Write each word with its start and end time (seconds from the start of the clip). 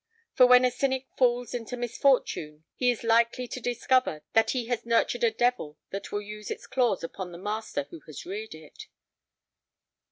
For 0.33 0.47
when 0.47 0.65
a 0.65 0.71
cynic 0.71 1.05
falls 1.15 1.53
into 1.53 1.77
misfortune 1.77 2.63
he 2.73 2.89
is 2.89 3.03
likely 3.03 3.47
to 3.47 3.59
discover 3.59 4.23
that 4.33 4.49
he 4.49 4.65
has 4.65 4.83
nurtured 4.83 5.23
a 5.23 5.29
devil 5.29 5.77
that 5.91 6.11
will 6.11 6.23
use 6.23 6.49
its 6.49 6.65
claws 6.65 7.03
upon 7.03 7.31
the 7.31 7.37
master 7.37 7.83
who 7.91 7.99
has 8.07 8.25
reared 8.25 8.55
it. 8.55 8.87